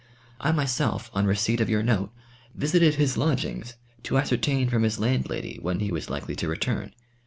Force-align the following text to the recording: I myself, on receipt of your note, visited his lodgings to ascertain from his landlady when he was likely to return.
I 0.39 0.51
myself, 0.51 1.11
on 1.13 1.27
receipt 1.27 1.61
of 1.61 1.69
your 1.69 1.83
note, 1.83 2.11
visited 2.55 2.95
his 2.95 3.17
lodgings 3.17 3.75
to 4.01 4.17
ascertain 4.17 4.67
from 4.67 4.81
his 4.81 4.97
landlady 4.97 5.59
when 5.61 5.79
he 5.79 5.91
was 5.91 6.09
likely 6.09 6.35
to 6.37 6.47
return. 6.47 6.95